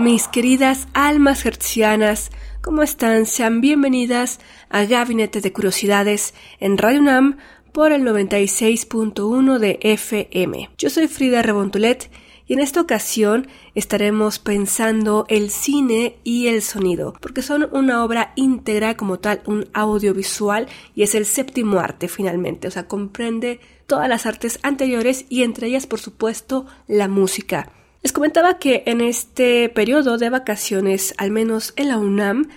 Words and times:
Mis 0.00 0.28
queridas 0.28 0.88
almas 0.94 1.44
hercianas, 1.44 2.30
¿cómo 2.62 2.82
están? 2.82 3.26
Sean 3.26 3.60
bienvenidas 3.60 4.40
a 4.70 4.84
Gabinete 4.84 5.42
de 5.42 5.52
Curiosidades 5.52 6.32
en 6.58 6.78
Radio 6.78 7.00
UNAM 7.00 7.36
por 7.70 7.92
el 7.92 8.02
96.1 8.02 9.58
de 9.58 9.78
FM. 9.82 10.70
Yo 10.78 10.88
soy 10.88 11.06
Frida 11.06 11.42
Rebontulet 11.42 12.10
y 12.46 12.54
en 12.54 12.60
esta 12.60 12.80
ocasión 12.80 13.48
estaremos 13.74 14.38
pensando 14.38 15.26
el 15.28 15.50
cine 15.50 16.16
y 16.24 16.46
el 16.46 16.62
sonido, 16.62 17.12
porque 17.20 17.42
son 17.42 17.68
una 17.70 18.02
obra 18.02 18.32
íntegra 18.36 18.96
como 18.96 19.18
tal, 19.18 19.42
un 19.44 19.68
audiovisual 19.74 20.66
y 20.94 21.02
es 21.02 21.14
el 21.14 21.26
séptimo 21.26 21.78
arte 21.78 22.08
finalmente, 22.08 22.68
o 22.68 22.70
sea, 22.70 22.88
comprende 22.88 23.60
todas 23.86 24.08
las 24.08 24.24
artes 24.24 24.60
anteriores 24.62 25.26
y 25.28 25.42
entre 25.42 25.66
ellas, 25.66 25.86
por 25.86 26.00
supuesto, 26.00 26.64
la 26.88 27.06
música. 27.06 27.70
Les 28.02 28.12
comentaba 28.12 28.58
que 28.58 28.82
en 28.86 29.02
este 29.02 29.68
periodo 29.68 30.16
de 30.16 30.30
vacaciones, 30.30 31.12
al 31.18 31.30
menos 31.30 31.74
en 31.76 31.88
la 31.88 31.98
UNAM, 31.98 32.48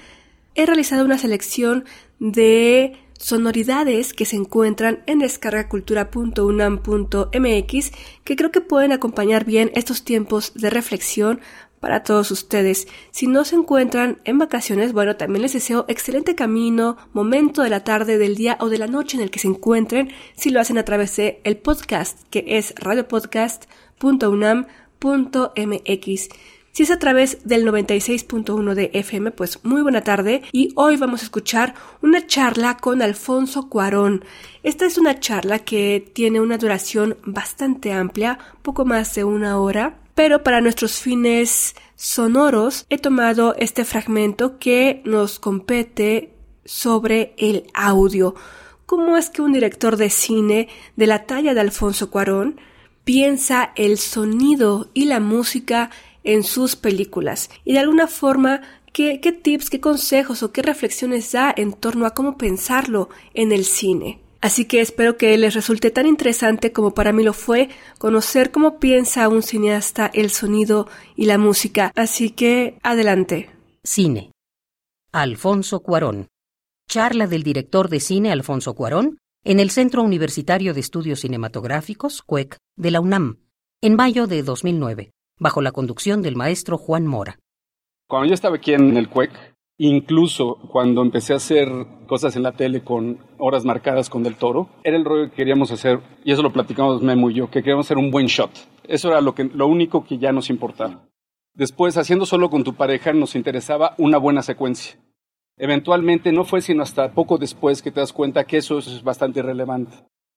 he 0.55 0.65
realizado 0.65 1.03
una 1.03 1.17
selección 1.17 1.83
de 2.19 2.95
sonoridades 3.17 4.13
que 4.13 4.23
se 4.25 4.37
encuentran 4.37 5.03
en 5.05 5.19
descargacultura.unam.mx 5.19 7.91
que 8.23 8.35
creo 8.35 8.51
que 8.51 8.61
pueden 8.61 8.93
acompañar 8.93 9.45
bien 9.45 9.71
estos 9.75 10.03
tiempos 10.03 10.53
de 10.55 10.69
reflexión 10.69 11.41
para 11.81 12.03
todos 12.03 12.31
ustedes. 12.31 12.87
Si 13.11 13.27
no 13.27 13.43
se 13.43 13.57
encuentran 13.57 14.21
en 14.23 14.39
vacaciones, 14.39 14.93
bueno, 14.93 15.17
también 15.17 15.41
les 15.41 15.51
deseo 15.51 15.83
excelente 15.89 16.35
camino, 16.35 16.95
momento 17.11 17.61
de 17.61 17.69
la 17.69 17.83
tarde, 17.83 18.17
del 18.17 18.37
día 18.37 18.55
o 18.61 18.69
de 18.69 18.77
la 18.77 18.87
noche 18.87 19.17
en 19.17 19.23
el 19.23 19.29
que 19.29 19.39
se 19.39 19.49
encuentren, 19.49 20.13
si 20.35 20.49
lo 20.49 20.61
hacen 20.61 20.77
a 20.77 20.85
través 20.85 21.17
de 21.17 21.41
el 21.43 21.57
podcast, 21.57 22.21
que 22.29 22.45
es 22.47 22.73
radiopodcast.unam.mx 22.77 24.82
Si 26.71 26.83
es 26.83 26.91
a 26.91 26.97
través 26.97 27.39
del 27.43 27.65
96.1 27.65 28.73
de 28.73 28.89
FM, 28.93 29.31
pues 29.31 29.59
muy 29.63 29.81
buena 29.81 29.99
tarde 29.99 30.43
y 30.53 30.71
hoy 30.75 30.95
vamos 30.95 31.21
a 31.21 31.25
escuchar 31.25 31.75
una 32.01 32.25
charla 32.25 32.77
con 32.77 33.01
Alfonso 33.01 33.67
Cuarón. 33.67 34.23
Esta 34.63 34.85
es 34.85 34.97
una 34.97 35.19
charla 35.19 35.59
que 35.59 36.09
tiene 36.13 36.39
una 36.39 36.57
duración 36.57 37.17
bastante 37.25 37.91
amplia, 37.91 38.39
poco 38.61 38.85
más 38.85 39.13
de 39.13 39.25
una 39.25 39.59
hora, 39.59 39.99
pero 40.15 40.41
para 40.41 40.61
nuestros 40.61 41.01
fines 41.01 41.75
sonoros 41.97 42.85
he 42.89 42.97
tomado 42.97 43.55
este 43.59 43.83
fragmento 43.83 44.57
que 44.57 45.01
nos 45.03 45.37
compete 45.37 46.33
sobre 46.63 47.33
el 47.37 47.65
audio. 47.73 48.35
¿Cómo 48.85 49.17
es 49.17 49.29
que 49.29 49.41
un 49.41 49.51
director 49.51 49.97
de 49.97 50.09
cine 50.09 50.69
de 50.95 51.07
la 51.07 51.25
talla 51.25 51.53
de 51.53 51.59
Alfonso 51.59 52.09
Cuarón 52.09 52.55
piensa 53.03 53.71
el 53.75 53.97
sonido 53.97 54.89
y 54.93 55.05
la 55.05 55.19
música 55.19 55.89
en 56.23 56.43
sus 56.43 56.75
películas 56.75 57.49
y 57.65 57.73
de 57.73 57.79
alguna 57.79 58.07
forma 58.07 58.61
qué, 58.93 59.19
qué 59.19 59.31
tips, 59.31 59.69
qué 59.69 59.79
consejos 59.79 60.43
o 60.43 60.51
qué 60.51 60.61
reflexiones 60.61 61.31
da 61.31 61.53
en 61.55 61.73
torno 61.73 62.05
a 62.05 62.11
cómo 62.13 62.37
pensarlo 62.37 63.09
en 63.33 63.51
el 63.51 63.65
cine. 63.65 64.19
Así 64.43 64.65
que 64.65 64.81
espero 64.81 65.15
que 65.15 65.37
les 65.37 65.53
resulte 65.53 65.89
tan 65.89 66.05
interesante 66.05 66.73
como 66.73 66.93
para 66.93 67.13
mí 67.13 67.23
lo 67.23 67.31
fue 67.31 67.69
conocer 67.97 68.51
cómo 68.51 68.77
piensa 68.77 69.29
un 69.29 69.41
cineasta 69.41 70.11
el 70.13 70.31
sonido 70.31 70.89
y 71.15 71.27
la 71.27 71.37
música. 71.37 71.93
Así 71.95 72.29
que 72.29 72.77
adelante. 72.83 73.49
Cine. 73.85 74.31
Alfonso 75.13 75.79
Cuarón. 75.79 76.27
Charla 76.89 77.27
del 77.27 77.43
director 77.43 77.87
de 77.87 78.01
cine 78.01 78.33
Alfonso 78.33 78.75
Cuarón 78.75 79.17
en 79.45 79.59
el 79.59 79.71
Centro 79.71 80.03
Universitario 80.03 80.73
de 80.73 80.79
Estudios 80.79 81.19
Cinematográficos, 81.19 82.21
CUEC, 82.21 82.57
de 82.77 82.91
la 82.91 83.01
UNAM, 83.01 83.39
en 83.81 83.95
mayo 83.95 84.25
de 84.25 84.41
2009, 84.41 85.11
bajo 85.37 85.61
la 85.61 85.73
conducción 85.73 86.21
del 86.21 86.37
maestro 86.37 86.77
Juan 86.77 87.05
Mora. 87.05 87.39
Cuando 88.07 88.29
yo 88.29 88.33
estaba 88.33 88.55
aquí 88.55 88.73
en 88.73 88.95
el 88.95 89.09
CUEC, 89.09 89.31
incluso 89.77 90.55
cuando 90.71 91.01
empecé 91.01 91.33
a 91.33 91.37
hacer 91.37 91.67
cosas 92.07 92.37
en 92.37 92.43
la 92.43 92.53
tele 92.53 92.85
con 92.85 93.17
horas 93.37 93.65
marcadas 93.65 94.09
con 94.09 94.23
Del 94.23 94.37
Toro, 94.37 94.69
era 94.81 94.95
el 94.95 95.03
rollo 95.03 95.29
que 95.29 95.35
queríamos 95.35 95.71
hacer, 95.71 95.99
y 96.23 96.31
eso 96.31 96.41
lo 96.41 96.53
platicamos 96.53 97.01
Memo 97.01 97.29
y 97.29 97.33
yo, 97.33 97.47
que 97.47 97.59
queríamos 97.59 97.87
hacer 97.87 97.97
un 97.97 98.11
buen 98.11 98.27
shot. 98.27 98.51
Eso 98.87 99.09
era 99.09 99.19
lo, 99.19 99.35
que, 99.35 99.43
lo 99.43 99.67
único 99.67 100.05
que 100.05 100.19
ya 100.19 100.31
nos 100.31 100.49
importaba. 100.49 101.09
Después, 101.53 101.97
haciendo 101.97 102.25
solo 102.25 102.49
con 102.49 102.63
tu 102.63 102.75
pareja, 102.75 103.11
nos 103.11 103.35
interesaba 103.35 103.93
una 103.97 104.17
buena 104.17 104.41
secuencia. 104.41 104.97
Eventualmente 105.63 106.33
no 106.33 106.43
fue 106.43 106.59
sino 106.59 106.83
hasta 106.83 107.13
poco 107.13 107.37
después 107.37 107.81
que 107.81 107.89
te 107.89 108.01
das 108.01 108.11
cuenta 108.11 108.43
que 108.43 108.57
eso 108.57 108.79
es 108.79 109.01
bastante 109.01 109.39
irrelevante, 109.39 109.95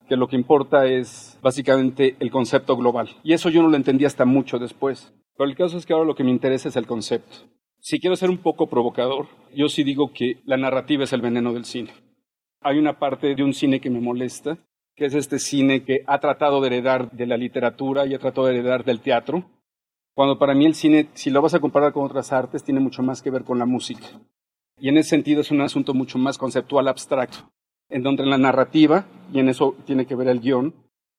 que 0.09 0.15
lo 0.15 0.29
que 0.29 0.37
importa 0.37 0.87
es 0.87 1.37
básicamente 1.43 2.15
el 2.21 2.31
concepto 2.31 2.77
global. 2.77 3.09
Y 3.25 3.33
eso 3.33 3.49
yo 3.49 3.61
no 3.61 3.69
lo 3.69 3.77
entendí 3.77 4.05
hasta 4.05 4.25
mucho 4.25 4.61
después. 4.61 5.13
Pero 5.37 5.51
el 5.51 5.57
caso 5.57 5.79
es 5.79 5.85
que 5.85 5.93
ahora 5.93 6.07
lo 6.07 6.15
que 6.15 6.23
me 6.23 6.31
interesa 6.31 6.69
es 6.69 6.77
el 6.77 6.87
concepto. 6.87 7.39
Si 7.81 7.99
quiero 7.99 8.15
ser 8.15 8.31
un 8.31 8.39
poco 8.39 8.69
provocador, 8.69 9.27
yo 9.53 9.69
sí 9.69 9.83
digo 9.83 10.13
que 10.13 10.43
la 10.45 10.59
narrativa 10.59 11.03
es 11.03 11.13
el 11.13 11.23
veneno 11.23 11.53
del 11.53 11.65
cine. 11.65 11.91
Hay 12.61 12.79
una 12.79 13.01
parte 13.01 13.35
de 13.35 13.43
un 13.43 13.53
cine 13.53 13.81
que 13.81 13.91
me 13.91 14.01
molesta, 14.01 14.59
que 14.95 15.07
es 15.07 15.15
este 15.17 15.41
cine 15.41 15.83
que 15.83 16.05
ha 16.07 16.21
tratado 16.21 16.61
de 16.61 16.69
heredar 16.69 17.11
de 17.11 17.27
la 17.27 17.37
literatura 17.37 18.07
y 18.07 18.15
ha 18.15 18.21
tratado 18.21 18.47
de 18.47 18.61
heredar 18.61 18.85
del 18.85 19.01
teatro, 19.01 19.51
cuando 20.15 20.39
para 20.39 20.55
mí 20.55 20.67
el 20.67 20.77
cine, 20.77 21.09
si 21.15 21.31
lo 21.31 21.43
vas 21.43 21.55
a 21.55 21.59
comparar 21.59 21.93
con 21.93 22.05
otras 22.05 22.33
artes, 22.33 22.63
tiene 22.63 22.79
mucho 22.79 23.03
más 23.03 23.23
que 23.23 23.31
ver 23.33 23.43
con 23.43 23.59
la 23.59 23.67
música. 23.67 24.07
Y 24.79 24.89
en 24.89 24.99
ese 24.99 25.11
sentido 25.11 25.41
es 25.41 25.51
un 25.51 25.61
asunto 25.63 25.95
mucho 25.95 26.19
más 26.19 26.37
conceptual, 26.37 26.89
abstracto, 26.89 27.51
en 27.89 28.03
donde 28.03 28.27
la 28.27 28.39
narrativa, 28.39 29.07
y 29.33 29.39
en 29.39 29.49
eso 29.49 29.75
tiene 29.87 30.07
que 30.07 30.15
ver 30.15 30.29
el 30.29 30.41
guion, 30.41 30.75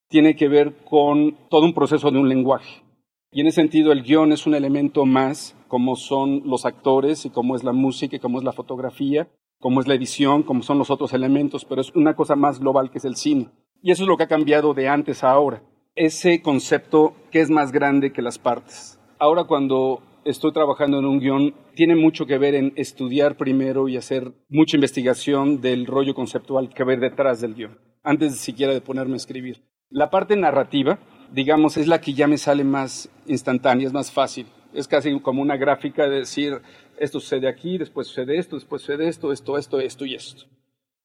tiene 0.09 0.35
que 0.35 0.47
ver 0.47 0.75
con 0.85 1.35
todo 1.49 1.65
un 1.65 1.73
proceso 1.73 2.11
de 2.11 2.19
un 2.19 2.29
lenguaje. 2.29 2.83
Y 3.31 3.41
en 3.41 3.47
ese 3.47 3.61
sentido 3.61 3.91
el 3.91 4.03
guion 4.03 4.31
es 4.31 4.45
un 4.45 4.55
elemento 4.55 5.05
más, 5.05 5.55
como 5.67 5.95
son 5.95 6.43
los 6.45 6.65
actores 6.65 7.25
y 7.25 7.29
como 7.29 7.55
es 7.55 7.63
la 7.63 7.73
música 7.73 8.15
y 8.15 8.19
como 8.19 8.37
es 8.37 8.45
la 8.45 8.53
fotografía, 8.53 9.27
como 9.59 9.81
es 9.81 9.87
la 9.87 9.95
edición, 9.95 10.43
como 10.43 10.61
son 10.61 10.77
los 10.77 10.91
otros 10.91 11.13
elementos, 11.13 11.65
pero 11.65 11.81
es 11.81 11.93
una 11.95 12.15
cosa 12.15 12.35
más 12.35 12.59
global 12.59 12.91
que 12.91 12.99
es 12.99 13.05
el 13.05 13.15
cine. 13.15 13.49
Y 13.81 13.91
eso 13.91 14.03
es 14.03 14.07
lo 14.07 14.17
que 14.17 14.23
ha 14.23 14.27
cambiado 14.27 14.73
de 14.73 14.87
antes 14.87 15.23
a 15.23 15.31
ahora. 15.31 15.61
Ese 15.95 16.41
concepto 16.41 17.15
que 17.31 17.41
es 17.41 17.49
más 17.49 17.71
grande 17.71 18.13
que 18.13 18.21
las 18.21 18.37
partes. 18.37 18.99
Ahora 19.19 19.45
cuando 19.45 20.01
estoy 20.27 20.51
trabajando 20.51 20.99
en 20.99 21.05
un 21.05 21.19
guion 21.19 21.55
tiene 21.73 21.95
mucho 21.95 22.25
que 22.25 22.37
ver 22.37 22.53
en 22.55 22.73
estudiar 22.75 23.37
primero 23.37 23.87
y 23.87 23.97
hacer 23.97 24.33
mucha 24.49 24.75
investigación 24.75 25.61
del 25.61 25.85
rollo 25.85 26.13
conceptual 26.13 26.69
que 26.69 26.83
ver 26.83 26.99
detrás 26.99 27.39
del 27.41 27.55
guion, 27.55 27.79
antes 28.03 28.33
de 28.33 28.37
siquiera 28.37 28.73
de 28.73 28.81
ponerme 28.81 29.13
a 29.13 29.17
escribir. 29.17 29.63
La 29.89 30.09
parte 30.09 30.35
narrativa, 30.35 30.99
digamos, 31.31 31.77
es 31.77 31.87
la 31.87 32.01
que 32.01 32.13
ya 32.13 32.27
me 32.27 32.37
sale 32.37 32.63
más 32.63 33.09
instantánea, 33.25 33.87
es 33.87 33.93
más 33.93 34.11
fácil. 34.11 34.47
Es 34.73 34.87
casi 34.87 35.17
como 35.21 35.41
una 35.41 35.55
gráfica 35.55 36.09
de 36.09 36.19
decir, 36.19 36.61
esto 36.99 37.19
sucede 37.21 37.47
aquí, 37.47 37.77
después 37.77 38.07
sucede 38.07 38.37
esto, 38.37 38.57
después 38.57 38.81
sucede 38.81 39.07
esto, 39.07 39.31
esto, 39.31 39.57
esto, 39.57 39.79
esto 39.79 40.05
y 40.05 40.15
esto. 40.15 40.45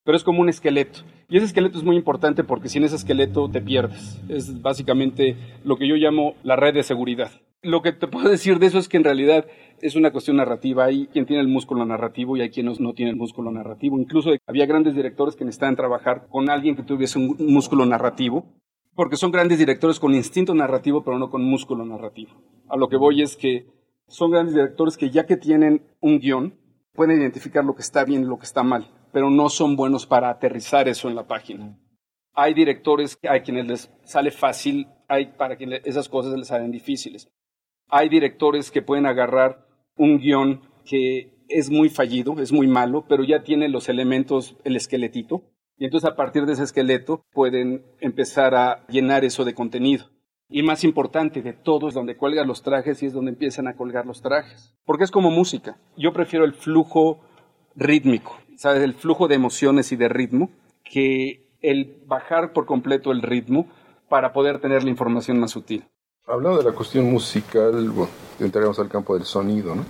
Pero 0.04 0.16
es 0.16 0.24
como 0.24 0.40
un 0.40 0.48
esqueleto. 0.48 1.00
Y 1.28 1.36
ese 1.36 1.46
esqueleto 1.46 1.78
es 1.78 1.84
muy 1.84 1.94
importante 1.94 2.42
porque 2.42 2.68
sin 2.68 2.82
ese 2.82 2.96
esqueleto 2.96 3.48
te 3.48 3.60
pierdes. 3.60 4.20
Es 4.28 4.60
básicamente 4.60 5.36
lo 5.64 5.76
que 5.76 5.86
yo 5.86 5.94
llamo 5.94 6.34
la 6.42 6.56
red 6.56 6.74
de 6.74 6.82
seguridad. 6.82 7.30
Lo 7.64 7.80
que 7.80 7.92
te 7.92 8.08
puedo 8.08 8.28
decir 8.28 8.58
de 8.58 8.66
eso 8.66 8.80
es 8.80 8.88
que 8.88 8.96
en 8.96 9.04
realidad 9.04 9.46
es 9.80 9.94
una 9.94 10.10
cuestión 10.10 10.36
narrativa. 10.36 10.86
Hay 10.86 11.06
quien 11.06 11.26
tiene 11.26 11.42
el 11.42 11.46
músculo 11.46 11.86
narrativo 11.86 12.36
y 12.36 12.40
hay 12.40 12.50
quienes 12.50 12.80
no 12.80 12.92
tienen 12.92 13.14
el 13.14 13.20
músculo 13.20 13.52
narrativo. 13.52 14.00
Incluso 14.00 14.30
había 14.48 14.66
grandes 14.66 14.96
directores 14.96 15.36
que 15.36 15.44
necesitaban 15.44 15.76
trabajar 15.76 16.26
con 16.28 16.50
alguien 16.50 16.74
que 16.74 16.82
tuviese 16.82 17.20
un 17.20 17.36
músculo 17.38 17.86
narrativo, 17.86 18.46
porque 18.96 19.16
son 19.16 19.30
grandes 19.30 19.60
directores 19.60 20.00
con 20.00 20.12
instinto 20.12 20.56
narrativo, 20.56 21.04
pero 21.04 21.20
no 21.20 21.30
con 21.30 21.44
músculo 21.44 21.84
narrativo. 21.84 22.32
A 22.68 22.76
lo 22.76 22.88
que 22.88 22.96
voy 22.96 23.22
es 23.22 23.36
que 23.36 23.66
son 24.08 24.32
grandes 24.32 24.56
directores 24.56 24.96
que 24.96 25.10
ya 25.10 25.24
que 25.24 25.36
tienen 25.36 25.86
un 26.00 26.18
guion, 26.18 26.58
pueden 26.94 27.20
identificar 27.20 27.64
lo 27.64 27.76
que 27.76 27.82
está 27.82 28.04
bien 28.04 28.22
y 28.22 28.26
lo 28.26 28.38
que 28.38 28.44
está 28.44 28.64
mal, 28.64 28.90
pero 29.12 29.30
no 29.30 29.48
son 29.48 29.76
buenos 29.76 30.04
para 30.04 30.30
aterrizar 30.30 30.88
eso 30.88 31.08
en 31.08 31.14
la 31.14 31.28
página. 31.28 31.78
Hay 32.34 32.54
directores 32.54 33.16
a 33.28 33.38
quienes 33.38 33.66
les 33.68 33.92
sale 34.02 34.32
fácil, 34.32 34.88
hay 35.06 35.26
para 35.26 35.54
quienes 35.54 35.82
esas 35.84 36.08
cosas 36.08 36.36
les 36.36 36.48
salen 36.48 36.72
difíciles 36.72 37.30
hay 37.92 38.08
directores 38.08 38.70
que 38.70 38.80
pueden 38.80 39.04
agarrar 39.04 39.66
un 39.96 40.18
guion 40.18 40.62
que 40.84 41.34
es 41.48 41.70
muy 41.70 41.90
fallido, 41.90 42.40
es 42.40 42.50
muy 42.50 42.66
malo, 42.66 43.04
pero 43.06 43.22
ya 43.22 43.42
tiene 43.42 43.68
los 43.68 43.90
elementos, 43.90 44.56
el 44.64 44.76
esqueletito, 44.76 45.42
y 45.76 45.84
entonces 45.84 46.10
a 46.10 46.16
partir 46.16 46.46
de 46.46 46.54
ese 46.54 46.62
esqueleto 46.62 47.26
pueden 47.32 47.84
empezar 48.00 48.54
a 48.54 48.86
llenar 48.88 49.26
eso 49.26 49.44
de 49.44 49.54
contenido. 49.54 50.06
Y 50.48 50.62
más 50.62 50.84
importante 50.84 51.42
de 51.42 51.52
todo 51.52 51.88
es 51.88 51.94
donde 51.94 52.16
cuelgan 52.16 52.48
los 52.48 52.62
trajes 52.62 53.02
y 53.02 53.06
es 53.06 53.12
donde 53.12 53.32
empiezan 53.32 53.68
a 53.68 53.76
colgar 53.76 54.06
los 54.06 54.22
trajes. 54.22 54.74
Porque 54.84 55.04
es 55.04 55.10
como 55.10 55.30
música. 55.30 55.76
Yo 55.96 56.12
prefiero 56.12 56.46
el 56.46 56.54
flujo 56.54 57.20
rítmico, 57.76 58.38
¿sabes? 58.56 58.82
El 58.82 58.94
flujo 58.94 59.28
de 59.28 59.34
emociones 59.34 59.92
y 59.92 59.96
de 59.96 60.08
ritmo, 60.08 60.50
que 60.82 61.58
el 61.60 62.02
bajar 62.06 62.54
por 62.54 62.64
completo 62.64 63.12
el 63.12 63.20
ritmo 63.20 63.66
para 64.08 64.32
poder 64.32 64.60
tener 64.60 64.82
la 64.82 64.90
información 64.90 65.38
más 65.38 65.50
sutil. 65.50 65.84
Hablando 66.26 66.58
de 66.58 66.64
la 66.64 66.72
cuestión 66.72 67.10
musical, 67.10 67.90
bueno, 67.90 68.12
entraremos 68.38 68.78
al 68.78 68.88
campo 68.88 69.14
del 69.14 69.24
sonido, 69.24 69.74
¿no? 69.74 69.84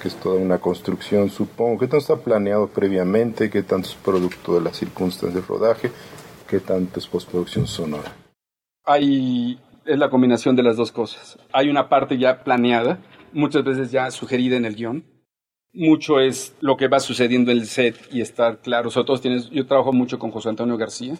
Que 0.00 0.08
es 0.08 0.14
toda 0.16 0.36
una 0.36 0.58
construcción, 0.58 1.28
supongo. 1.28 1.80
¿Qué 1.80 1.86
tanto 1.86 1.98
está 1.98 2.16
planeado 2.16 2.68
previamente? 2.68 3.50
¿Qué 3.50 3.62
tanto 3.62 3.88
es 3.88 3.94
producto 3.94 4.54
de 4.54 4.60
las 4.60 4.76
circunstancias 4.76 5.34
de 5.34 5.40
rodaje? 5.40 5.90
¿Qué 6.48 6.60
tanto 6.60 7.00
es 7.00 7.06
postproducción 7.06 7.66
sonora? 7.66 8.14
Hay 8.84 9.58
es 9.88 9.98
la 9.98 10.10
combinación 10.10 10.54
de 10.54 10.62
las 10.62 10.76
dos 10.76 10.92
cosas. 10.92 11.38
Hay 11.52 11.68
una 11.70 11.88
parte 11.88 12.18
ya 12.18 12.44
planeada, 12.44 12.98
muchas 13.32 13.64
veces 13.64 13.90
ya 13.90 14.10
sugerida 14.10 14.56
en 14.56 14.66
el 14.66 14.76
guion. 14.76 15.04
Mucho 15.72 16.20
es 16.20 16.54
lo 16.60 16.76
que 16.76 16.88
va 16.88 17.00
sucediendo 17.00 17.50
en 17.50 17.58
el 17.58 17.66
set 17.66 17.96
y 18.12 18.20
estar 18.20 18.60
claro. 18.60 18.90
Tienes, 19.20 19.48
yo 19.50 19.66
trabajo 19.66 19.92
mucho 19.92 20.18
con 20.18 20.30
José 20.30 20.50
Antonio 20.50 20.76
García 20.76 21.14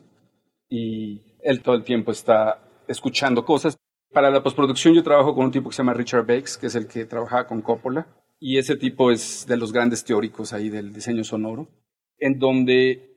y 0.69 1.23
él 1.43 1.63
todo 1.63 1.75
el 1.75 1.83
tiempo 1.83 2.13
está 2.13 2.59
escuchando 2.87 3.45
cosas. 3.45 3.79
Para 4.13 4.31
la 4.31 4.43
postproducción 4.43 4.95
yo 4.95 5.03
trabajo 5.03 5.35
con 5.35 5.47
un 5.47 5.51
tipo 5.51 5.69
que 5.69 5.77
se 5.77 5.83
llama 5.83 5.95
Richard 5.95 6.27
Bakes, 6.27 6.59
que 6.61 6.67
es 6.67 6.75
el 6.75 6.87
que 6.87 7.05
trabajaba 7.05 7.47
con 7.47 7.63
Coppola. 7.63 8.07
Y 8.41 8.59
ese 8.59 8.77
tipo 8.77 9.11
es 9.11 9.47
de 9.47 9.57
los 9.57 9.73
grandes 9.73 10.05
teóricos 10.05 10.53
ahí 10.53 10.69
del 10.69 10.93
diseño 10.93 11.25
sonoro, 11.25 11.69
en 12.19 12.39
donde 12.39 13.09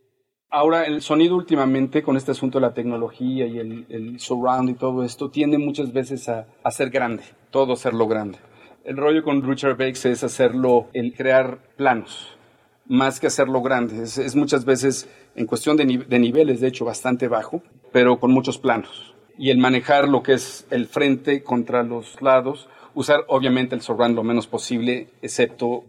Ahora, 0.54 0.84
el 0.84 1.02
sonido 1.02 1.38
últimamente, 1.38 2.04
con 2.04 2.18
este 2.18 2.32
asunto 2.32 2.60
de 2.60 2.64
la 2.68 2.74
tecnología 2.74 3.48
y 3.48 3.58
el, 3.58 4.20
surround 4.20 4.70
y 4.70 4.74
todo 4.74 5.06
esto, 5.06 5.30
tiende 5.30 5.58
muchas 5.58 5.94
veces 5.94 6.28
a, 6.28 6.46
ser 6.72 6.90
grande, 6.90 7.24
todo 7.52 7.72
hacerlo 7.72 8.06
grande. 8.06 8.38
El 8.84 8.98
rollo 8.98 9.24
con 9.24 9.42
Richard 9.44 9.78
Bakes 9.78 10.10
es 10.10 10.26
hacerlo, 10.26 10.90
el 10.92 11.14
crear 11.14 11.60
planos, 11.78 12.38
más 12.86 13.22
que 13.22 13.28
hacerlo 13.28 13.62
grande. 13.62 14.04
Es, 14.04 14.36
muchas 14.36 14.66
veces, 14.66 15.08
en 15.36 15.46
cuestión 15.46 15.78
de 15.78 16.20
niveles, 16.20 16.60
de 16.60 16.68
hecho, 16.68 16.84
bastante 16.84 17.30
bajo, 17.30 17.64
pero 17.94 18.20
con 18.20 18.32
muchos 18.32 18.58
planos. 18.58 19.16
Y 19.42 19.50
el 19.50 19.58
manejar 19.58 20.08
lo 20.08 20.22
que 20.22 20.34
es 20.34 20.68
el 20.70 20.86
frente 20.86 21.42
contra 21.42 21.82
los 21.82 22.22
lados, 22.22 22.70
usar 22.94 23.26
obviamente 23.28 23.74
el 23.74 23.82
surround 23.82 24.16
lo 24.16 24.22
menos 24.22 24.46
posible, 24.46 25.08
excepto 25.24 25.84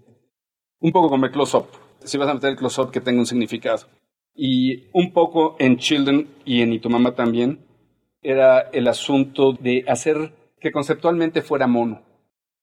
un 0.81 0.91
poco 0.91 1.11
como 1.11 1.27
el 1.27 1.33
close-up. 1.33 1.67
Si 2.03 2.17
vas 2.17 2.31
a 2.31 2.33
meter 2.33 2.49
el 2.49 2.57
close-up 2.57 2.91
que 2.91 3.03
tenga 3.03 3.21
un 3.21 3.27
significado 3.27 3.89
y 4.35 4.87
un 4.95 5.13
poco 5.13 5.57
en 5.59 5.77
Children 5.77 6.29
y 6.47 6.63
en 6.63 6.81
tu 6.81 6.89
mamá 6.89 7.15
también, 7.15 7.59
era 8.23 8.71
el 8.73 8.89
asunto 8.89 9.53
de 9.53 9.85
hacer 9.87 10.33
que 10.59 10.73
conceptualmente 10.73 11.43
fuera 11.43 11.67
mono, 11.67 12.01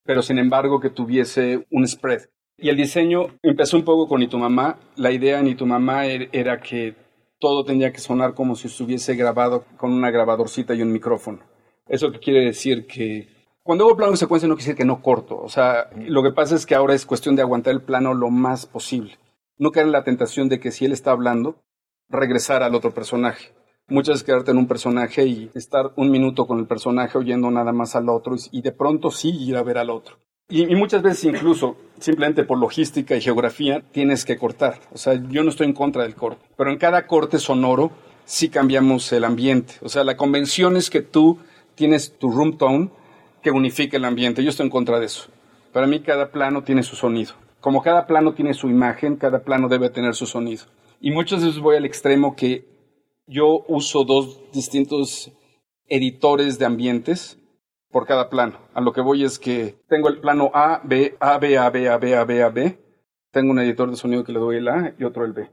pero 0.04 0.24
sin 0.24 0.40
embargo 0.40 0.80
que 0.80 0.90
tuviese 0.90 1.68
un 1.70 1.88
spread. 1.88 2.22
Y 2.58 2.70
el 2.70 2.78
diseño 2.78 3.28
empezó 3.44 3.78
un 3.78 3.86
poco 3.86 4.08
con 4.08 4.28
tu 4.28 4.40
mamá. 4.40 4.80
La 4.96 5.12
idea 5.12 5.40
en 5.40 5.56
tu 5.56 5.68
mamá 5.68 6.08
er, 6.08 6.30
era 6.32 6.60
que 6.60 6.96
todo 7.40 7.64
tenía 7.64 7.92
que 7.92 8.00
sonar 8.00 8.34
como 8.34 8.56
si 8.56 8.68
estuviese 8.68 9.16
grabado 9.16 9.66
con 9.78 9.92
una 9.92 10.12
grabadorcita 10.12 10.74
y 10.76 10.82
un 10.82 10.92
micrófono. 10.92 11.40
Eso 11.88 12.12
que 12.12 12.20
quiere 12.20 12.46
decir 12.46 12.86
que 12.86 13.28
cuando 13.64 13.86
hago 13.86 13.98
plano 13.98 14.12
de 14.12 14.18
secuencia 14.18 14.48
no 14.48 14.56
quiere 14.56 14.68
decir 14.68 14.78
que 14.78 14.86
no 14.86 15.02
corto. 15.02 15.38
O 15.38 15.50
sea, 15.50 15.90
lo 15.96 16.22
que 16.22 16.32
pasa 16.32 16.56
es 16.56 16.66
que 16.66 16.76
ahora 16.76 16.94
es 16.94 17.06
cuestión 17.06 17.36
de 17.36 17.42
aguantar 17.42 17.74
el 17.74 17.82
plano 17.82 18.14
lo 18.14 18.30
más 18.30 18.66
posible 18.66 19.18
no 19.60 19.72
caer 19.72 19.86
en 19.86 19.92
la 19.92 20.04
tentación 20.04 20.50
de 20.50 20.60
que 20.60 20.72
si 20.72 20.86
él 20.86 20.94
está 20.94 21.12
hablando, 21.12 21.62
regresar 22.08 22.64
al 22.64 22.74
otro 22.74 22.94
personaje. 22.94 23.54
Muchas 23.88 24.14
veces 24.14 24.26
quedarte 24.26 24.52
en 24.52 24.58
un 24.58 24.68
personaje 24.68 25.26
y 25.26 25.52
estar 25.54 25.92
un 25.98 26.10
minuto 26.10 26.48
con 26.48 26.60
el 26.60 26.68
personaje 26.68 27.18
oyendo 27.18 27.52
nada 27.52 27.74
más 27.74 27.96
al 27.96 28.10
otro 28.10 28.36
y 28.52 28.62
de 28.62 28.72
pronto 28.72 29.12
sí 29.12 29.30
ir 29.30 29.58
a 29.58 29.64
ver 29.64 29.78
al 29.78 29.90
otro. 29.90 30.18
Y, 30.50 30.76
muchas 30.76 31.04
veces 31.04 31.26
incluso, 31.26 31.78
simplemente 32.00 32.44
por 32.44 32.58
logística 32.58 33.16
y 33.16 33.22
geografía, 33.22 33.84
tienes 33.92 34.26
que 34.26 34.38
cortar. 34.38 34.80
O 34.92 34.98
sea, 34.98 35.14
yo 35.30 35.44
no 35.44 35.50
estoy 35.50 35.68
en 35.68 35.74
contra 35.74 36.04
del 36.04 36.16
corte, 36.16 36.44
pero 36.58 36.72
en 36.72 36.78
cada 36.78 37.06
corte 37.06 37.38
sonoro 37.38 37.92
sí 38.26 38.50
cambiamos 38.50 39.12
el 39.14 39.26
ambiente. 39.26 39.76
O 39.82 39.90
sea, 39.90 40.04
la 40.04 40.18
convención 40.18 40.76
es 40.76 40.90
que 40.90 41.02
tú 41.02 41.38
tienes 41.76 42.18
tu 42.18 42.32
room 42.32 42.58
tone 42.58 42.90
que 43.44 43.52
unifique 43.52 43.98
el 43.98 44.06
ambiente. 44.06 44.44
Yo 44.44 44.50
estoy 44.50 44.66
en 44.66 44.72
contra 44.72 45.00
de 45.00 45.06
eso. 45.06 45.30
Para 45.72 45.86
mí 45.86 46.00
cada 46.00 46.32
plano 46.32 46.64
tiene 46.64 46.82
su 46.84 46.96
sonido 46.96 47.36
como 47.60 47.82
cada 47.82 48.08
plano 48.08 48.34
tiene 48.34 48.54
su 48.54 48.70
imagen, 48.70 49.18
cada 49.18 49.44
plano 49.44 49.68
debe 49.68 49.90
tener 49.90 50.16
su 50.16 50.26
sonido. 50.26 50.64
Y 51.02 51.12
muchas 51.12 51.44
veces 51.44 51.60
voy 51.60 51.76
al 51.76 51.86
extremo 51.86 52.36
que 52.36 52.66
yo 53.28 53.66
uso 53.68 54.04
dos 54.04 54.40
distintos 54.54 55.32
editores 55.88 56.60
de 56.60 56.66
ambientes 56.66 57.38
por 57.92 58.06
cada 58.06 58.30
plano. 58.30 58.58
A 58.74 58.82
lo 58.82 58.94
que 58.94 59.02
voy 59.02 59.24
es 59.24 59.40
que 59.40 59.76
tengo 59.88 60.10
el 60.10 60.20
plano 60.20 60.52
A, 60.54 60.82
B, 60.84 61.16
A, 61.20 61.38
B, 61.38 61.58
A, 61.58 61.70
B, 61.70 61.90
A, 61.90 61.98
B, 61.98 62.16
A, 62.16 62.24
B, 62.24 62.44
A, 62.44 62.50
B. 62.50 62.80
Tengo 63.32 63.52
un 63.52 63.60
editor 63.60 63.90
de 63.90 63.96
sonido 63.96 64.24
que 64.24 64.32
le 64.32 64.40
doy 64.40 64.58
el 64.58 64.68
A 64.68 64.94
y 64.98 65.04
otro 65.04 65.26
el 65.26 65.34
B. 65.34 65.50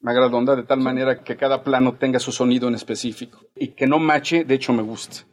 Me 0.00 0.12
agrada 0.12 0.36
onda 0.36 0.54
de 0.54 0.62
tal 0.62 0.80
manera 0.80 1.22
que 1.24 1.36
cada 1.36 1.64
plano 1.64 1.94
tenga 1.94 2.20
su 2.20 2.30
sonido 2.30 2.68
en 2.68 2.74
específico 2.74 3.40
y 3.56 3.68
que 3.68 3.86
no 3.86 3.98
mache, 3.98 4.44
de 4.44 4.54
hecho 4.54 4.72
me 4.72 4.82
guste. 4.82 5.24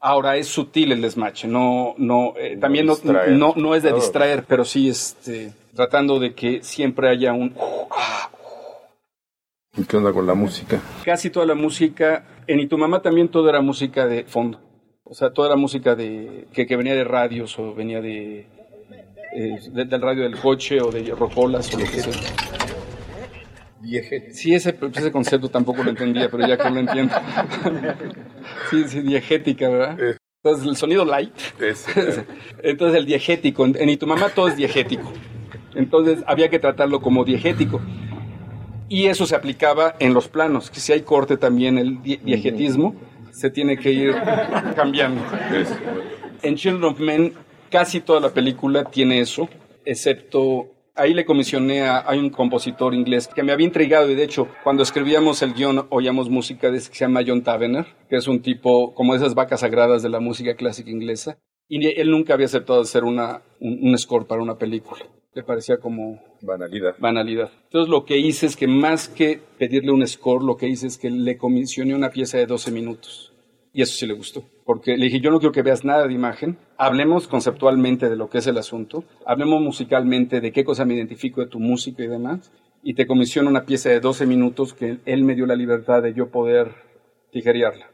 Ahora 0.00 0.36
es 0.36 0.48
sutil 0.48 0.92
el 0.92 1.02
desmache, 1.02 1.48
no, 1.48 1.94
no, 1.96 2.34
eh, 2.36 2.58
también 2.58 2.86
no, 2.86 2.94
no, 3.04 3.54
no, 3.56 3.74
es 3.74 3.82
de 3.82 3.92
distraer, 3.92 4.44
pero 4.46 4.64
sí 4.64 4.88
este, 4.88 5.52
tratando 5.74 6.18
de 6.18 6.34
que 6.34 6.62
siempre 6.62 7.08
haya 7.08 7.32
un... 7.32 7.54
¿Y 9.76 9.84
qué 9.84 9.96
onda 9.96 10.12
con 10.12 10.26
la 10.26 10.34
música? 10.34 10.80
Casi 11.04 11.30
toda 11.30 11.46
la 11.46 11.54
música, 11.54 12.24
en 12.46 12.60
Y 12.60 12.66
tu 12.66 12.78
mamá 12.78 13.00
también 13.02 13.28
todo 13.28 13.48
era 13.48 13.60
música 13.60 14.06
de 14.06 14.24
fondo. 14.24 14.60
O 15.06 15.12
sea, 15.12 15.30
toda 15.30 15.48
era 15.48 15.56
música 15.56 15.94
de, 15.94 16.46
que, 16.52 16.66
que 16.66 16.76
venía 16.76 16.94
de 16.94 17.04
radios 17.04 17.58
o 17.58 17.74
venía 17.74 18.00
de, 18.00 18.46
eh, 19.34 19.58
del 19.70 20.00
radio 20.00 20.22
del 20.22 20.38
coche 20.38 20.80
o 20.80 20.90
de 20.90 21.14
rocolas 21.14 21.72
o 21.74 21.78
lo 21.78 21.84
que 21.84 22.00
sea. 22.00 22.12
Sí, 24.32 24.54
ese, 24.54 24.74
ese 24.94 25.12
concepto 25.12 25.50
tampoco 25.50 25.82
lo 25.82 25.90
entendía, 25.90 26.30
pero 26.30 26.46
ya 26.46 26.56
que 26.56 26.70
lo 26.70 26.80
entiendo. 26.80 27.14
sí, 28.70 28.84
sí, 28.88 29.02
diegética, 29.02 29.68
¿verdad? 29.68 30.16
Entonces, 30.42 30.66
el 30.66 30.76
sonido 30.76 31.04
light. 31.04 31.34
Entonces, 32.62 32.98
el 32.98 33.04
diegético. 33.04 33.66
En, 33.66 33.88
Y 33.90 33.98
tu 33.98 34.06
mamá 34.06 34.30
todo 34.30 34.48
es 34.48 34.56
diegético. 34.56 35.12
Entonces, 35.74 36.24
había 36.26 36.48
que 36.48 36.58
tratarlo 36.58 37.02
como 37.02 37.24
diegético. 37.24 37.82
Y 38.88 39.06
eso 39.06 39.26
se 39.26 39.36
aplicaba 39.36 39.96
en 39.98 40.14
los 40.14 40.28
planos, 40.28 40.70
que 40.70 40.80
si 40.80 40.92
hay 40.92 41.02
corte 41.02 41.36
también, 41.36 41.76
el 41.76 42.02
diegetismo 42.02 42.94
se 43.34 43.50
tiene 43.50 43.76
que 43.76 43.92
ir 43.92 44.14
cambiando. 44.76 45.22
En 46.42 46.56
Children 46.56 46.84
of 46.84 47.00
Men, 47.00 47.32
casi 47.70 48.00
toda 48.00 48.20
la 48.20 48.30
película 48.30 48.84
tiene 48.84 49.20
eso, 49.20 49.48
excepto 49.84 50.74
Ahí 50.96 51.12
le 51.12 51.24
comisioné 51.24 51.84
a, 51.88 52.06
un 52.10 52.30
compositor 52.30 52.94
inglés 52.94 53.26
que 53.26 53.42
me 53.42 53.50
había 53.50 53.66
intrigado 53.66 54.08
y 54.08 54.14
de 54.14 54.22
hecho 54.22 54.46
cuando 54.62 54.84
escribíamos 54.84 55.42
el 55.42 55.52
guion 55.52 55.88
oíamos 55.90 56.30
música 56.30 56.70
de 56.70 56.78
ese 56.78 56.88
que 56.88 56.96
se 56.96 57.04
llama 57.04 57.22
John 57.26 57.42
Tavener, 57.42 57.86
que 58.08 58.14
es 58.14 58.28
un 58.28 58.40
tipo 58.40 58.94
como 58.94 59.16
esas 59.16 59.34
vacas 59.34 59.60
sagradas 59.60 60.04
de 60.04 60.08
la 60.08 60.20
música 60.20 60.54
clásica 60.54 60.90
inglesa. 60.90 61.36
Y 61.68 61.84
él 62.00 62.12
nunca 62.12 62.34
había 62.34 62.46
aceptado 62.46 62.80
hacer 62.80 63.02
una, 63.02 63.42
un, 63.58 63.98
score 63.98 64.26
para 64.28 64.40
una 64.40 64.56
película. 64.56 65.04
Le 65.34 65.42
parecía 65.42 65.78
como... 65.78 66.22
Banalidad. 66.40 66.94
Banalidad. 66.98 67.50
Entonces 67.64 67.90
lo 67.90 68.04
que 68.04 68.18
hice 68.18 68.46
es 68.46 68.56
que 68.56 68.68
más 68.68 69.08
que 69.08 69.40
pedirle 69.58 69.92
un 69.92 70.06
score, 70.06 70.42
lo 70.42 70.56
que 70.56 70.68
hice 70.68 70.86
es 70.86 70.98
que 70.98 71.10
le 71.10 71.36
comisioné 71.36 71.94
una 71.94 72.10
pieza 72.10 72.38
de 72.38 72.46
12 72.46 72.70
minutos. 72.70 73.32
Y 73.72 73.82
eso 73.82 73.94
sí 73.94 74.06
le 74.06 74.14
gustó 74.14 74.44
porque 74.64 74.96
le 74.96 75.06
dije, 75.06 75.20
yo 75.20 75.30
no 75.30 75.38
quiero 75.38 75.52
que 75.52 75.62
veas 75.62 75.84
nada 75.84 76.06
de 76.06 76.14
imagen, 76.14 76.56
hablemos 76.76 77.28
conceptualmente 77.28 78.08
de 78.08 78.16
lo 78.16 78.30
que 78.30 78.38
es 78.38 78.46
el 78.46 78.56
asunto, 78.56 79.04
hablemos 79.26 79.60
musicalmente 79.60 80.40
de 80.40 80.52
qué 80.52 80.64
cosa 80.64 80.84
me 80.84 80.94
identifico 80.94 81.40
de 81.42 81.48
tu 81.48 81.60
música 81.60 82.02
y 82.02 82.08
demás, 82.08 82.50
y 82.82 82.94
te 82.94 83.06
comisiono 83.06 83.50
una 83.50 83.64
pieza 83.64 83.90
de 83.90 84.00
12 84.00 84.26
minutos 84.26 84.74
que 84.74 84.98
él 85.04 85.22
me 85.24 85.34
dio 85.34 85.46
la 85.46 85.54
libertad 85.54 86.02
de 86.02 86.14
yo 86.14 86.30
poder 86.30 86.74
tijerearla. 87.30 87.90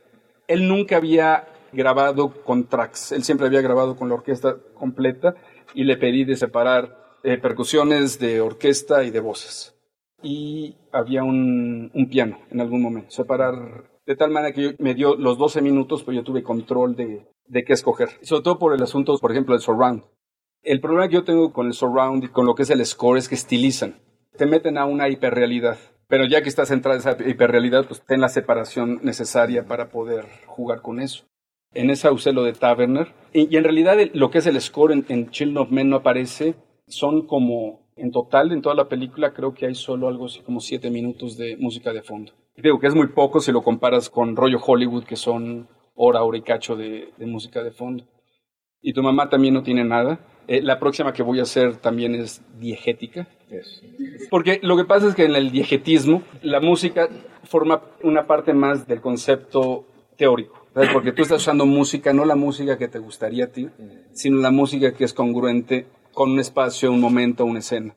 Él 0.46 0.66
nunca 0.68 0.96
había 0.96 1.48
grabado 1.72 2.42
con 2.44 2.68
tracks, 2.68 3.12
él 3.12 3.24
siempre 3.24 3.46
había 3.46 3.60
grabado 3.60 3.96
con 3.96 4.08
la 4.08 4.14
orquesta 4.14 4.56
completa 4.74 5.34
y 5.74 5.84
le 5.84 5.96
pedí 5.96 6.24
de 6.24 6.36
separar 6.36 6.99
eh, 7.24 7.38
percusiones 7.38 8.18
de 8.18 8.40
orquesta 8.40 9.04
y 9.04 9.10
de 9.10 9.20
voces. 9.20 9.76
Y 10.22 10.76
había 10.92 11.24
un, 11.24 11.90
un 11.94 12.08
piano 12.08 12.38
en 12.50 12.60
algún 12.60 12.82
momento, 12.82 13.10
separar 13.10 13.90
de 14.06 14.16
tal 14.16 14.30
manera 14.30 14.52
que 14.52 14.74
me 14.78 14.94
dio 14.94 15.14
los 15.14 15.38
12 15.38 15.62
minutos, 15.62 16.02
pero 16.02 16.16
yo 16.16 16.24
tuve 16.24 16.42
control 16.42 16.96
de, 16.96 17.26
de 17.46 17.64
qué 17.64 17.74
escoger. 17.74 18.08
Sobre 18.22 18.42
todo 18.42 18.58
por 18.58 18.74
el 18.74 18.82
asunto, 18.82 19.16
por 19.18 19.30
ejemplo, 19.30 19.54
del 19.54 19.62
surround. 19.62 20.02
El 20.62 20.80
problema 20.80 21.08
que 21.08 21.14
yo 21.14 21.24
tengo 21.24 21.52
con 21.52 21.68
el 21.68 21.74
surround 21.74 22.24
y 22.24 22.28
con 22.28 22.44
lo 22.44 22.54
que 22.54 22.64
es 22.64 22.70
el 22.70 22.84
score 22.84 23.18
es 23.18 23.28
que 23.28 23.34
estilizan. 23.34 24.00
Te 24.36 24.46
meten 24.46 24.78
a 24.78 24.84
una 24.84 25.08
hiperrealidad. 25.08 25.78
Pero 26.08 26.24
ya 26.24 26.42
que 26.42 26.48
estás 26.48 26.72
entrada 26.72 26.96
en 26.96 27.00
esa 27.00 27.28
hiperrealidad, 27.28 27.86
pues 27.86 28.02
ten 28.04 28.20
la 28.20 28.28
separación 28.28 28.98
necesaria 29.02 29.64
para 29.64 29.90
poder 29.90 30.26
jugar 30.46 30.82
con 30.82 31.00
eso. 31.00 31.24
En 31.72 31.88
esa 31.88 32.10
usé 32.10 32.32
lo 32.32 32.42
de 32.42 32.52
Taverner. 32.52 33.14
Y, 33.32 33.56
en 33.56 33.62
realidad 33.62 33.96
lo 34.12 34.30
que 34.30 34.38
es 34.38 34.46
el 34.46 34.60
score 34.60 34.92
en, 34.92 35.04
en 35.08 35.30
Children 35.30 35.68
Men 35.70 35.88
no 35.88 35.96
aparece, 35.98 36.56
Son 36.90 37.26
como, 37.26 37.80
en 37.96 38.10
total, 38.10 38.52
en 38.52 38.62
toda 38.62 38.74
la 38.74 38.88
película, 38.88 39.32
creo 39.32 39.54
que 39.54 39.66
hay 39.66 39.74
solo 39.74 40.08
algo 40.08 40.26
así 40.26 40.40
como 40.40 40.60
siete 40.60 40.90
minutos 40.90 41.36
de 41.36 41.56
música 41.56 41.92
de 41.92 42.02
fondo. 42.02 42.32
Digo 42.56 42.78
que 42.78 42.86
es 42.86 42.94
muy 42.94 43.08
poco 43.08 43.40
si 43.40 43.52
lo 43.52 43.62
comparas 43.62 44.10
con 44.10 44.36
rollo 44.36 44.58
Hollywood, 44.64 45.04
que 45.04 45.16
son 45.16 45.68
hora, 45.94 46.22
hora 46.22 46.38
y 46.38 46.42
cacho 46.42 46.76
de, 46.76 47.12
música 47.18 47.62
de 47.62 47.70
fondo. 47.70 48.04
Y 48.82 48.92
tu 48.92 49.02
mamá 49.02 49.28
también 49.28 49.54
no 49.54 49.62
tiene 49.62 49.84
nada. 49.84 50.20
Eh, 50.46 50.62
la 50.62 50.78
próxima 50.78 51.12
que 51.12 51.22
voy 51.22 51.38
a 51.38 51.42
hacer 51.42 51.76
también 51.76 52.14
es 52.14 52.42
diegética. 52.58 53.28
Porque 54.30 54.60
lo 54.62 54.76
que 54.76 54.84
pasa 54.84 55.08
es 55.08 55.14
que 55.14 55.24
en 55.24 55.34
el 55.34 55.50
diegetismo 55.50 56.22
la 56.42 56.60
música 56.60 57.08
forma 57.44 57.82
una 58.02 58.26
parte 58.26 58.52
más 58.52 58.86
del 58.86 59.00
concepto 59.00 59.86
teórico. 60.16 60.66
Porque 60.92 61.12
tú 61.12 61.22
estás 61.22 61.42
usando 61.42 61.66
música, 61.66 62.12
no 62.12 62.24
la 62.24 62.36
música 62.36 62.78
que 62.78 62.88
te 62.88 62.98
gustaría 62.98 63.46
a 63.46 63.48
ti, 63.48 63.68
sino 64.12 64.40
la 64.40 64.50
música 64.50 64.92
que 64.92 65.04
es 65.04 65.12
congruente 65.12 65.86
con 66.12 66.32
un 66.32 66.40
espacio, 66.40 66.92
un 66.92 67.00
momento, 67.00 67.44
una 67.44 67.60
escena. 67.60 67.96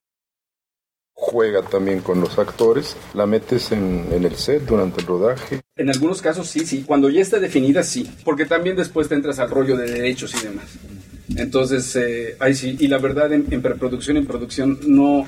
Juega 1.14 1.62
también 1.62 2.02
con 2.02 2.20
los 2.20 2.38
actores, 2.38 2.98
la 3.14 3.26
metes 3.26 3.72
en, 3.72 4.08
el 4.12 4.36
set 4.36 4.66
durante 4.66 5.02
el 5.02 5.08
rodaje. 5.08 5.62
En 5.76 5.90
algunos 5.90 6.22
casos 6.22 6.48
sí, 6.48 6.66
sí. 6.66 6.84
Cuando 6.86 7.10
ya 7.10 7.22
está 7.22 7.40
definida, 7.40 7.84
sí. 7.84 8.10
Porque 8.26 8.46
también 8.46 8.76
después 8.76 9.08
te 9.08 9.16
entras 9.16 9.40
al 9.40 9.50
rollo 9.50 9.78
de 9.78 9.90
derechos 9.90 10.34
y 10.36 10.48
demás. 10.48 10.66
Entonces, 11.38 11.96
eh, 11.96 12.36
ahí 12.40 12.56
sí. 12.56 12.76
Y 12.80 12.88
la 12.88 12.98
verdad, 12.98 13.32
en, 13.32 13.48
en 13.52 13.62
preproducción 13.62 14.18
y 14.18 14.22
en 14.22 14.26
producción 14.26 14.80
no 14.88 15.28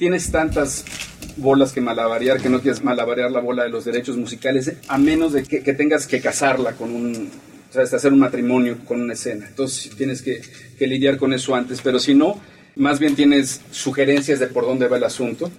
tienes 0.00 0.30
tantas 0.32 0.84
bolas 1.36 1.72
que 1.72 1.80
malabarear, 1.80 2.40
que 2.40 2.48
no 2.48 2.60
quieres 2.60 2.82
malabarear 2.82 3.30
la 3.30 3.40
bola 3.40 3.64
de 3.64 3.68
los 3.68 3.84
derechos 3.84 4.16
musicales, 4.16 4.76
a 4.88 4.98
menos 4.98 5.32
de 5.32 5.44
que, 5.44 5.60
tengas 5.74 6.06
que 6.06 6.20
casarla 6.20 6.72
con 6.72 6.94
un, 6.94 7.30
o 7.70 7.72
sea, 7.72 7.82
hacer 7.82 8.12
un 8.12 8.18
matrimonio 8.18 8.78
con 8.84 9.00
una 9.00 9.14
escena. 9.14 9.46
Entonces 9.46 9.94
tienes 9.96 10.22
que, 10.22 10.42
que, 10.78 10.86
lidiar 10.86 11.16
con 11.16 11.32
eso 11.32 11.54
antes, 11.54 11.80
pero 11.80 11.98
si 11.98 12.14
no, 12.14 12.40
más 12.76 12.98
bien 12.98 13.14
tienes 13.14 13.60
sugerencias 13.70 14.40
de 14.40 14.48
por 14.48 14.64
dónde 14.64 14.88
va 14.88 14.96
el 14.96 15.04
asunto, 15.04 15.50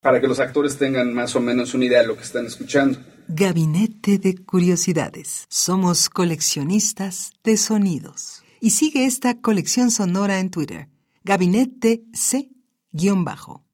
para 0.00 0.20
que 0.20 0.28
los 0.28 0.38
actores 0.38 0.76
tengan 0.76 1.12
más 1.12 1.34
o 1.34 1.40
menos 1.40 1.74
una 1.74 1.86
idea 1.86 2.02
de 2.02 2.06
lo 2.06 2.16
que 2.16 2.22
están 2.22 2.46
escuchando. 2.46 2.98
Gabinete 3.28 4.18
de 4.18 4.36
Curiosidades. 4.36 5.46
Somos 5.48 6.08
coleccionistas 6.08 7.32
de 7.42 7.56
sonidos. 7.56 8.42
Y 8.60 8.70
sigue 8.70 9.04
esta 9.04 9.40
colección 9.40 9.90
sonora 9.90 10.38
en 10.38 10.50
Twitter. 10.50 10.88
Gabinete 11.24 12.04
C-bajo. 12.12 13.64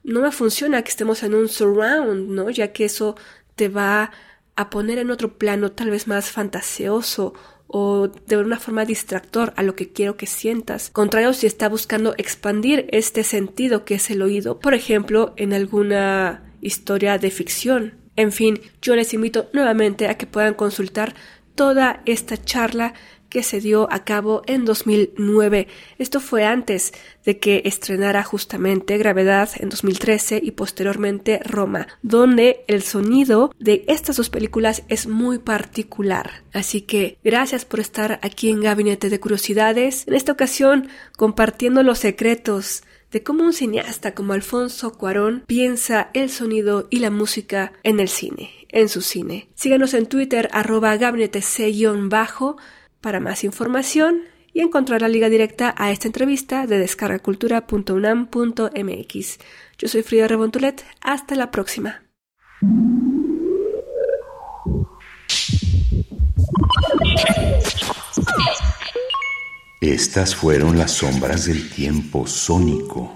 no 0.04 0.20
me 0.20 0.34
funciona 0.34 0.82
que 0.82 0.90
estemos 0.90 1.24
en 1.24 1.36
un 1.36 1.48
surround, 1.48 2.32
¿no? 2.32 2.50
Ya 2.50 2.74
que 2.74 2.84
eso 2.84 3.16
te 3.56 3.70
va 3.70 4.12
a 4.58 4.70
poner 4.70 4.98
en 4.98 5.10
otro 5.10 5.38
plano 5.38 5.72
tal 5.72 5.90
vez 5.90 6.06
más 6.06 6.32
fantasioso 6.32 7.34
o 7.68 8.08
de 8.08 8.38
una 8.38 8.60
forma 8.60 8.86
distractor 8.86 9.54
a 9.56 9.64
lo 9.64 9.76
que 9.76 9.92
quiero 9.92 10.18
que 10.18 10.26
sientas. 10.26 10.90
Contrario 10.90 11.34
si 11.34 11.48
está 11.48 11.70
buscando 11.70 12.14
expandir 12.18 12.88
este 12.92 13.24
sentido 13.24 13.86
que 13.86 13.96
es 13.96 14.10
el 14.10 14.22
oído, 14.22 14.60
por 14.60 14.74
ejemplo, 14.74 15.34
en 15.38 15.54
alguna 15.54 16.54
historia 16.62 17.18
de 17.18 17.32
ficción. 17.32 17.94
En 18.16 18.32
fin, 18.32 18.60
yo 18.82 18.96
les 18.96 19.14
invito 19.14 19.50
nuevamente 19.54 20.08
a 20.08 20.18
que 20.18 20.26
puedan 20.26 20.56
consultar 20.56 21.14
toda 21.56 22.02
esta 22.06 22.38
charla 22.38 22.94
que 23.38 23.44
se 23.44 23.62
dio 23.62 23.88
a 23.94 24.04
cabo 24.04 24.42
en 24.48 24.66
2009. 24.66 25.68
Esto 26.00 26.20
fue 26.20 26.44
antes 26.44 26.92
de 27.24 27.38
que 27.38 27.62
estrenara 27.66 28.24
justamente 28.24 28.98
Gravedad 28.98 29.52
en 29.58 29.70
2013 29.70 30.40
y 30.42 30.50
posteriormente 30.54 31.40
Roma, 31.44 31.88
donde 32.02 32.66
el 32.68 32.82
sonido 32.82 33.54
de 33.60 33.86
estas 33.90 34.18
dos 34.18 34.32
películas 34.32 34.82
es 34.88 35.06
muy 35.06 35.38
particular. 35.38 36.42
Así 36.52 36.82
que 36.82 37.20
gracias 37.24 37.64
por 37.64 37.80
estar 37.80 38.20
aquí 38.24 38.50
en 38.50 38.62
Gabinete 38.62 39.12
de 39.12 39.20
Curiosidades, 39.20 40.08
en 40.08 40.16
esta 40.16 40.32
ocasión 40.32 40.88
compartiendo 41.16 41.84
los 41.84 42.00
secretos 42.00 42.82
de 43.12 43.22
cómo 43.22 43.44
un 43.44 43.54
cineasta 43.54 44.16
como 44.16 44.34
Alfonso 44.34 44.98
Cuarón 44.98 45.44
piensa 45.46 46.10
el 46.16 46.32
sonido 46.32 46.88
y 46.90 47.02
la 47.02 47.12
música 47.12 47.74
en 47.84 48.00
el 48.00 48.10
cine, 48.10 48.50
en 48.70 48.90
su 48.90 49.02
cine. 49.02 49.48
Síganos 49.54 49.94
en 49.94 50.08
Twitter 50.08 50.50
arroba 50.52 50.98
gabinete 50.98 51.44
bajo 52.10 52.58
para 53.02 53.20
más 53.20 53.44
información 53.44 54.22
y 54.54 54.62
encontrar 54.62 55.02
la 55.02 55.08
liga 55.08 55.30
directa 55.30 55.76
a 55.78 55.92
esta 55.92 56.08
entrevista 56.08 56.66
de 56.66 56.80
descargacultura.unam.mx. 56.80 59.38
Yo 59.78 59.88
soy 59.88 60.02
Frida 60.02 60.28
Rebontulet. 60.28 60.84
Hasta 61.02 61.36
la 61.36 61.52
próxima. 61.52 62.02
Estas 69.80 70.36
fueron 70.36 70.76
las 70.78 70.92
sombras 70.92 71.46
del 71.46 71.70
tiempo 71.70 72.26
sónico. 72.26 73.14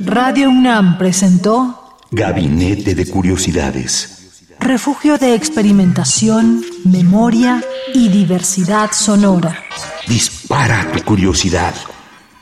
Radio 0.00 0.48
UNAM 0.48 0.96
presentó 0.96 1.98
Gabinete 2.10 2.94
de 2.94 3.06
Curiosidades 3.06 4.22
refugio 4.62 5.18
de 5.18 5.34
experimentación, 5.34 6.64
memoria 6.84 7.62
y 7.94 8.08
diversidad 8.08 8.90
sonora. 8.92 9.64
Dispara 10.06 10.90
tu 10.92 11.02
curiosidad 11.04 11.74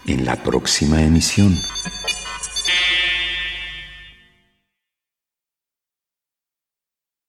en 0.07 0.25
la 0.25 0.37
próxima 0.37 1.03
emisión. 1.03 1.57